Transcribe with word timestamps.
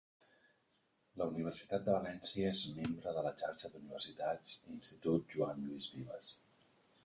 La 1.21 1.27
Universitat 1.33 1.85
de 1.89 1.93
València 1.97 2.49
és 2.55 2.63
membre 2.79 3.13
de 3.19 3.25
la 3.27 3.35
Xarxa 3.43 3.73
d'Universitats 3.75 4.57
Institut 4.77 5.33
Joan 5.37 5.65
Lluís 5.67 5.95
Vives. 5.99 6.37